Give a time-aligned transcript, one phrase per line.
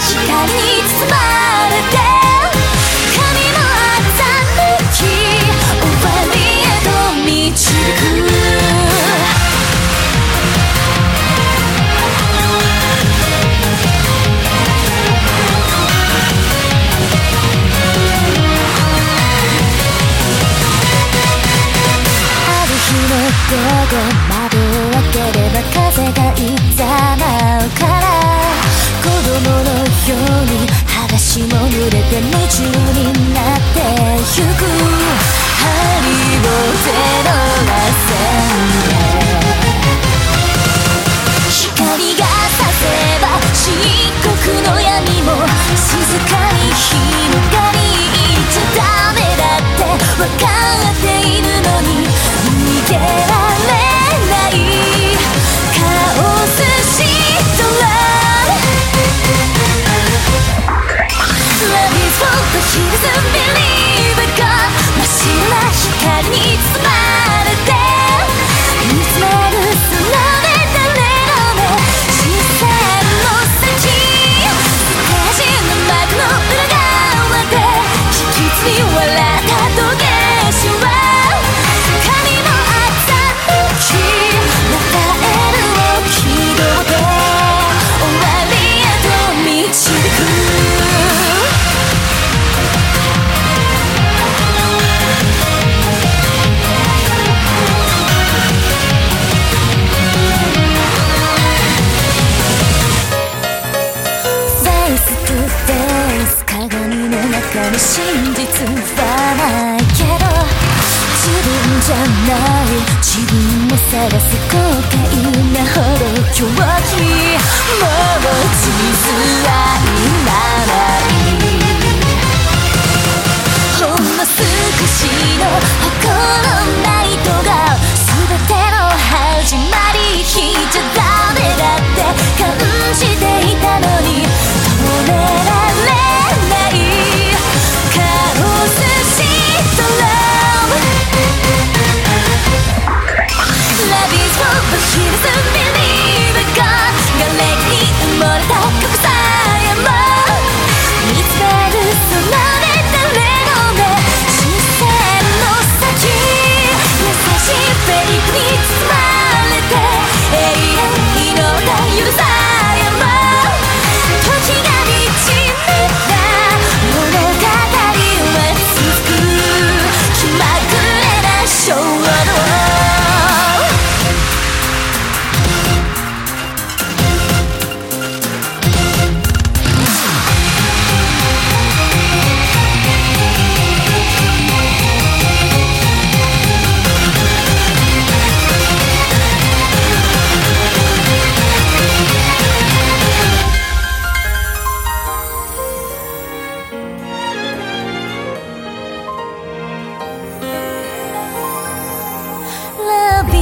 [0.00, 2.27] 光に包まれて
[107.98, 109.02] 真実は
[109.34, 110.22] ないけど
[111.18, 111.50] 自分
[111.82, 112.70] じゃない
[113.02, 113.34] 自分
[113.66, 113.90] を晒
[114.20, 114.54] す後
[114.88, 114.94] 悔
[115.52, 117.02] なほど狂気。
[117.78, 119.37] もう地図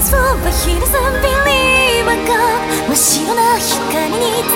[0.00, 4.49] eyes full of heat as I believe I got 真っ白な光に